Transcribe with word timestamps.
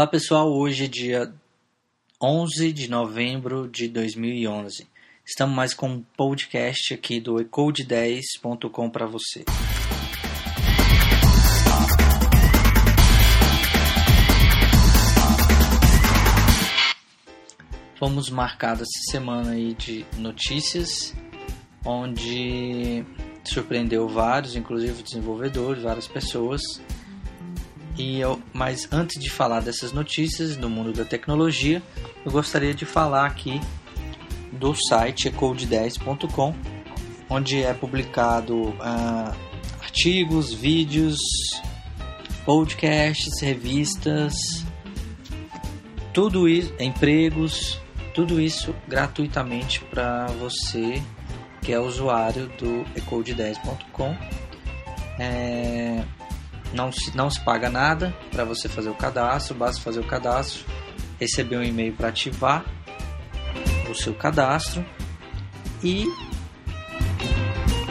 Olá 0.00 0.06
pessoal, 0.06 0.50
hoje 0.50 0.84
é 0.84 0.88
dia 0.88 1.30
11 2.22 2.72
de 2.72 2.88
novembro 2.88 3.68
de 3.68 3.86
2011. 3.86 4.88
Estamos 5.22 5.54
mais 5.54 5.74
com 5.74 5.90
um 5.90 6.02
podcast 6.16 6.94
aqui 6.94 7.20
do 7.20 7.34
ecode10.com 7.34 8.88
para 8.88 9.04
você. 9.04 9.44
Fomos 17.98 18.30
marcados 18.30 18.88
essa 18.88 19.12
semana 19.12 19.50
aí 19.50 19.74
de 19.74 20.06
notícias, 20.16 21.14
onde 21.84 23.04
surpreendeu 23.44 24.08
vários, 24.08 24.56
inclusive 24.56 25.02
desenvolvedores, 25.02 25.82
várias 25.82 26.08
pessoas 26.08 26.62
e 27.96 28.20
eu, 28.20 28.40
mas 28.52 28.88
antes 28.92 29.20
de 29.22 29.30
falar 29.30 29.60
dessas 29.60 29.92
notícias 29.92 30.56
do 30.56 30.68
mundo 30.68 30.92
da 30.92 31.04
tecnologia, 31.04 31.82
eu 32.24 32.30
gostaria 32.30 32.74
de 32.74 32.84
falar 32.84 33.26
aqui 33.26 33.60
do 34.52 34.74
site 34.74 35.30
ecode10.com, 35.30 36.54
onde 37.28 37.62
é 37.62 37.72
publicado 37.72 38.70
uh, 38.70 39.34
artigos, 39.80 40.52
vídeos, 40.52 41.18
podcasts, 42.44 43.40
revistas, 43.40 44.34
tudo 46.12 46.48
isso, 46.48 46.74
empregos, 46.80 47.80
tudo 48.14 48.40
isso 48.40 48.74
gratuitamente 48.88 49.80
para 49.80 50.26
você 50.26 51.00
que 51.62 51.72
é 51.72 51.78
usuário 51.78 52.46
do 52.58 52.84
ecode10.com. 52.96 54.16
É, 55.18 56.02
não 56.72 56.92
se, 56.92 57.16
não 57.16 57.30
se 57.30 57.40
paga 57.40 57.68
nada. 57.68 58.14
Para 58.30 58.44
você 58.44 58.68
fazer 58.68 58.90
o 58.90 58.94
cadastro, 58.94 59.54
basta 59.54 59.80
fazer 59.80 60.00
o 60.00 60.06
cadastro, 60.06 60.64
receber 61.18 61.56
um 61.56 61.62
e-mail 61.62 61.92
para 61.94 62.08
ativar 62.08 62.64
o 63.90 63.94
seu 63.94 64.14
cadastro 64.14 64.84
e 65.82 66.06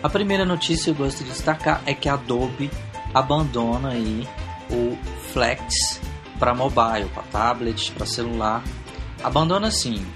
A 0.00 0.08
primeira 0.08 0.44
notícia 0.44 0.84
que 0.94 1.00
eu 1.00 1.04
gosto 1.06 1.24
de 1.24 1.30
destacar 1.30 1.82
é 1.84 1.92
que 1.92 2.08
a 2.08 2.14
Adobe 2.14 2.70
abandona 3.12 3.90
aí 3.90 4.28
o 4.70 4.96
Flex 5.32 6.00
para 6.38 6.54
mobile, 6.54 7.08
para 7.12 7.22
tablet, 7.24 7.90
para 7.92 8.06
celular. 8.06 8.62
Abandona 9.24 9.72
sim. 9.72 10.06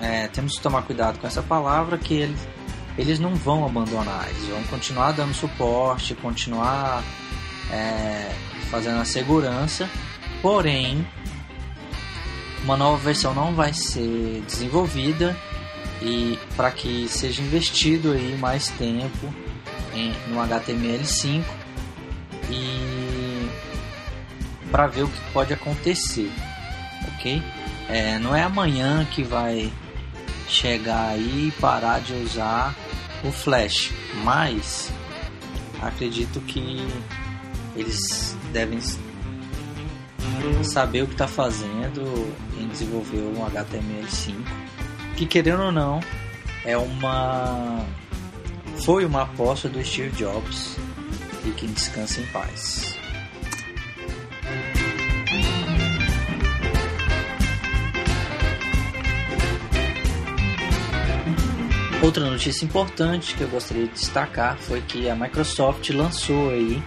É, 0.00 0.26
temos 0.28 0.56
que 0.56 0.60
tomar 0.60 0.82
cuidado 0.82 1.20
com 1.20 1.26
essa 1.26 1.42
palavra 1.42 1.96
que 1.98 2.14
eles, 2.14 2.48
eles 2.96 3.18
não 3.20 3.34
vão 3.36 3.64
abandonar, 3.64 4.28
eles 4.28 4.48
vão 4.48 4.62
continuar 4.64 5.12
dando 5.12 5.34
suporte, 5.34 6.14
continuar 6.16 7.04
é, 7.70 8.32
fazendo 8.70 9.00
a 9.00 9.04
segurança, 9.04 9.88
porém 10.42 11.06
uma 12.64 12.76
nova 12.76 12.96
versão 12.96 13.34
não 13.34 13.54
vai 13.54 13.72
ser 13.72 14.42
desenvolvida 14.46 15.36
e 16.00 16.38
para 16.56 16.70
que 16.70 17.08
seja 17.08 17.42
investido 17.42 18.12
aí 18.12 18.36
mais 18.38 18.68
tempo 18.68 19.32
em, 19.94 20.12
no 20.28 20.38
HTML5 20.40 21.44
e 22.50 23.48
para 24.70 24.86
ver 24.86 25.02
o 25.04 25.08
que 25.08 25.20
pode 25.32 25.52
acontecer, 25.52 26.30
ok? 27.14 27.42
É, 27.88 28.18
não 28.18 28.34
é 28.34 28.42
amanhã 28.42 29.06
que 29.10 29.22
vai 29.22 29.72
chegar 30.46 31.10
aí 31.10 31.48
e 31.48 31.60
parar 31.60 32.00
de 32.00 32.12
usar 32.14 32.74
o 33.24 33.32
Flash, 33.32 33.92
mas 34.22 34.92
acredito 35.80 36.40
que 36.40 36.86
eles 37.74 38.36
devem 38.52 38.78
saber 40.62 41.02
o 41.02 41.06
que 41.06 41.14
está 41.14 41.26
fazendo 41.26 42.32
em 42.58 42.68
desenvolver 42.68 43.20
um 43.20 43.44
HTML5 43.46 44.34
que 45.18 45.26
querendo 45.26 45.64
ou 45.64 45.72
não 45.72 45.98
é 46.64 46.76
uma 46.76 47.84
foi 48.84 49.04
uma 49.04 49.22
aposta 49.22 49.68
do 49.68 49.84
Steve 49.84 50.10
Jobs 50.10 50.76
e 51.44 51.50
que 51.50 51.66
descansa 51.66 52.20
em 52.20 52.26
paz. 52.26 52.96
Outra 62.00 62.30
notícia 62.30 62.64
importante 62.64 63.34
que 63.34 63.40
eu 63.40 63.48
gostaria 63.48 63.88
de 63.88 63.94
destacar 63.94 64.56
foi 64.56 64.80
que 64.82 65.10
a 65.10 65.16
Microsoft 65.16 65.90
lançou 65.90 66.50
aí 66.50 66.80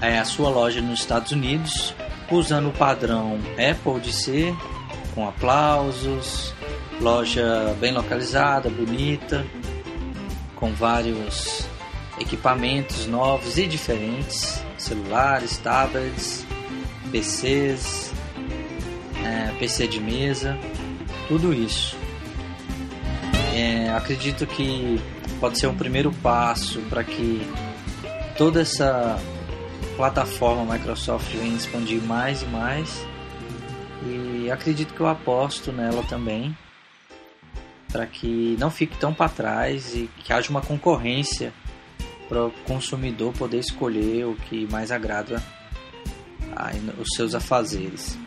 é, 0.00 0.18
a 0.18 0.24
sua 0.24 0.50
loja 0.50 0.80
nos 0.80 0.98
Estados 0.98 1.30
Unidos 1.30 1.94
usando 2.28 2.70
o 2.70 2.72
padrão 2.72 3.38
Apple 3.52 4.00
de 4.00 4.12
ser 4.12 4.52
com 5.14 5.28
aplausos, 5.28 6.54
Loja 7.00 7.76
bem 7.80 7.92
localizada, 7.92 8.70
bonita, 8.70 9.44
com 10.54 10.72
vários 10.72 11.66
equipamentos 12.20 13.06
novos 13.06 13.58
e 13.58 13.66
diferentes, 13.66 14.62
celulares, 14.78 15.58
tablets, 15.58 16.46
PCs, 17.10 18.12
é, 19.24 19.52
PC 19.58 19.88
de 19.88 20.00
mesa, 20.00 20.56
tudo 21.26 21.52
isso. 21.52 21.96
É, 23.52 23.90
acredito 23.90 24.46
que 24.46 25.00
pode 25.40 25.58
ser 25.58 25.66
um 25.66 25.74
primeiro 25.74 26.12
passo 26.22 26.80
para 26.82 27.02
que 27.02 27.42
toda 28.38 28.60
essa 28.60 29.18
plataforma 29.96 30.72
Microsoft 30.72 31.34
venha 31.34 31.56
expandir 31.56 32.00
mais 32.00 32.42
e 32.42 32.46
mais. 32.46 33.11
E 34.04 34.50
acredito 34.50 34.94
que 34.94 35.00
eu 35.00 35.06
aposto 35.06 35.72
nela 35.72 36.02
também 36.04 36.56
para 37.92 38.06
que 38.06 38.56
não 38.58 38.70
fique 38.70 38.96
tão 38.96 39.12
para 39.12 39.28
trás 39.28 39.94
e 39.94 40.08
que 40.24 40.32
haja 40.32 40.48
uma 40.48 40.62
concorrência 40.62 41.52
para 42.28 42.46
o 42.46 42.50
consumidor 42.66 43.34
poder 43.34 43.58
escolher 43.58 44.24
o 44.24 44.34
que 44.34 44.66
mais 44.70 44.90
agrada 44.90 45.42
os 46.98 47.08
seus 47.14 47.34
afazeres. 47.34 48.18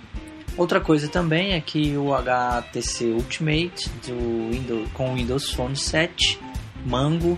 Outra 0.56 0.80
coisa 0.80 1.07
também 1.07 1.54
é 1.54 1.62
que 1.62 1.98
o 1.98 2.13
HTC 2.13 3.06
Ultimate 3.06 3.89
do 4.07 4.51
Windows, 4.51 4.89
com 4.94 5.12
o 5.12 5.16
Windows 5.16 5.51
Phone 5.51 5.75
7 5.75 6.39
Mango 6.86 7.38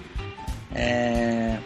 é, 0.73 1.57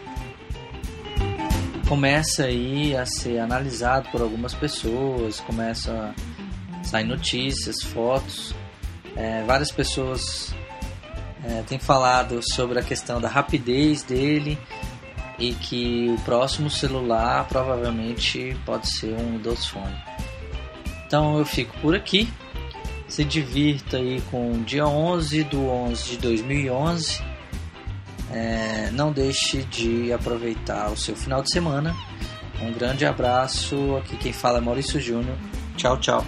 começa 1.88 2.44
aí 2.44 2.96
a 2.96 3.04
ser 3.04 3.38
analisado 3.38 4.08
por 4.10 4.22
algumas 4.22 4.54
pessoas, 4.54 5.40
começa 5.40 5.92
a 5.92 6.14
sair 6.82 7.04
notícias, 7.04 7.82
fotos 7.82 8.54
é, 9.16 9.42
várias 9.44 9.70
pessoas 9.70 10.54
é, 11.44 11.62
têm 11.62 11.78
falado 11.78 12.40
sobre 12.54 12.78
a 12.78 12.82
questão 12.82 13.20
da 13.20 13.28
rapidez 13.28 14.02
dele 14.02 14.58
e 15.38 15.52
que 15.54 16.14
o 16.16 16.20
próximo 16.22 16.70
celular 16.70 17.46
provavelmente 17.48 18.56
pode 18.64 18.88
ser 18.90 19.14
um 19.14 19.36
Windows 19.36 19.66
Phone. 19.66 19.96
Então 21.06 21.38
eu 21.38 21.44
fico 21.44 21.76
por 21.80 21.94
aqui. 21.94 22.32
Se 23.08 23.24
divirta 23.24 23.98
aí 23.98 24.22
com 24.30 24.52
o 24.52 24.58
dia 24.60 24.86
11 24.86 25.44
do 25.44 25.68
11 25.68 26.10
de 26.12 26.18
2011. 26.18 27.22
É, 28.30 28.90
não 28.92 29.12
deixe 29.12 29.62
de 29.64 30.10
aproveitar 30.10 30.90
o 30.90 30.96
seu 30.96 31.14
final 31.14 31.42
de 31.42 31.52
semana. 31.52 31.94
Um 32.62 32.72
grande 32.72 33.04
abraço. 33.04 33.96
Aqui 33.96 34.16
quem 34.16 34.32
fala 34.32 34.56
é 34.58 34.60
Maurício 34.62 34.98
Júnior. 34.98 35.36
Tchau, 35.76 35.98
tchau. 35.98 36.24